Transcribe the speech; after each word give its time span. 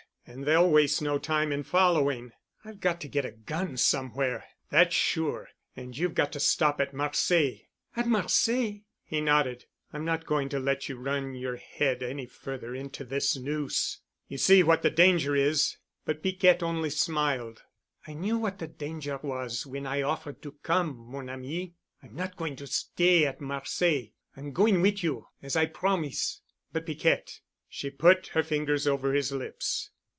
And 0.27 0.45
they'll 0.45 0.69
waste 0.69 1.01
no 1.01 1.17
time 1.17 1.51
in 1.51 1.63
following. 1.63 2.31
I've 2.63 2.79
got 2.79 3.01
to 3.01 3.09
get 3.09 3.25
a 3.25 3.31
'gun' 3.31 3.75
somewhere, 3.75 4.45
that's 4.69 4.95
sure, 4.95 5.49
and 5.75 5.97
you've 5.97 6.13
got 6.13 6.31
to 6.31 6.39
stop 6.39 6.79
at 6.79 6.93
Marseilles." 6.93 7.63
"At 7.97 8.05
Marseilles?" 8.07 8.83
He 9.03 9.19
nodded. 9.19 9.65
"I'm 9.91 10.05
not 10.05 10.27
going 10.27 10.47
to 10.49 10.59
let 10.59 10.87
you 10.87 10.95
run 10.95 11.33
your 11.33 11.57
head 11.57 12.01
any 12.01 12.27
further 12.27 12.73
into 12.73 13.03
this 13.03 13.35
noose. 13.35 13.99
You 14.29 14.37
see 14.37 14.63
what 14.63 14.83
the 14.83 14.89
danger 14.89 15.35
is——" 15.35 15.75
But 16.05 16.23
Piquette 16.23 16.63
only 16.63 16.91
smiled. 16.91 17.63
"I 18.07 18.13
knew 18.13 18.37
what 18.37 18.59
de 18.59 18.67
danger 18.67 19.17
was 19.21 19.65
when 19.65 19.85
I 19.85 20.01
offer'd 20.01 20.41
to 20.43 20.53
come, 20.63 20.95
mon 20.95 21.29
ami. 21.29 21.73
I'm 22.01 22.15
not 22.15 22.37
going 22.37 22.55
to 22.57 22.67
stay 22.67 23.25
at 23.25 23.41
Marseilles. 23.41 24.11
I'm 24.37 24.53
going 24.53 24.75
on 24.77 24.81
wit' 24.81 25.03
you, 25.03 25.27
as 25.41 25.57
I 25.57 25.65
promis'." 25.65 26.39
"But, 26.71 26.85
Piquette——" 26.85 27.41
She 27.67 27.89
put 27.89 28.27
her 28.27 28.43
fingers 28.43 28.87
over 28.87 29.11
his 29.13 29.33
lips. 29.33 29.89